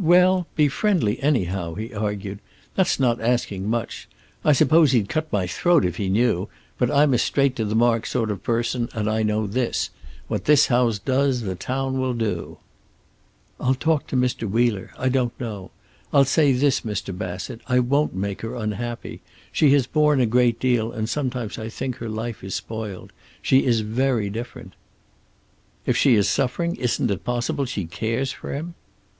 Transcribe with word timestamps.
"Well, 0.00 0.48
be 0.56 0.66
friendly, 0.66 1.22
anyhow," 1.22 1.74
he 1.74 1.94
argued. 1.94 2.40
"That's 2.74 2.98
not 2.98 3.20
asking 3.20 3.70
much. 3.70 4.08
I 4.44 4.52
suppose 4.52 4.90
he'd 4.90 5.08
cut 5.08 5.32
my 5.32 5.46
throat 5.46 5.84
if 5.84 5.98
he 5.98 6.08
knew, 6.08 6.48
but 6.78 6.90
I'm 6.90 7.14
a 7.14 7.18
straight 7.18 7.54
to 7.54 7.64
the 7.64 7.76
mark 7.76 8.04
sort 8.04 8.32
of 8.32 8.42
person, 8.42 8.88
and 8.92 9.08
I 9.08 9.22
know 9.22 9.46
this: 9.46 9.90
what 10.26 10.46
this 10.46 10.66
house 10.66 10.98
does 10.98 11.42
the 11.42 11.54
town 11.54 12.00
will 12.00 12.12
do." 12.14 12.58
"I'll 13.60 13.76
talk 13.76 14.08
to 14.08 14.16
Mr. 14.16 14.50
Wheeler. 14.50 14.90
I 14.98 15.08
don't 15.08 15.38
know. 15.38 15.70
I'll 16.12 16.24
say 16.24 16.50
this, 16.52 16.80
Mr. 16.80 17.16
Bassett. 17.16 17.60
I 17.68 17.78
won't 17.78 18.16
make 18.16 18.40
her 18.40 18.56
unhappy. 18.56 19.20
She 19.52 19.72
has 19.74 19.86
borne 19.86 20.18
a 20.18 20.26
great 20.26 20.58
deal, 20.58 20.90
and 20.90 21.08
sometimes 21.08 21.56
I 21.56 21.68
think 21.68 21.98
her 21.98 22.08
life 22.08 22.42
is 22.42 22.56
spoiled. 22.56 23.12
She 23.40 23.64
is 23.64 23.82
very 23.82 24.28
different." 24.28 24.72
"If 25.86 25.96
she 25.96 26.16
is 26.16 26.28
suffering, 26.28 26.74
isn't 26.74 27.12
it 27.12 27.22
possible 27.22 27.64
she 27.64 27.84
cares 27.84 28.32
for 28.32 28.52
him?" 28.52 28.74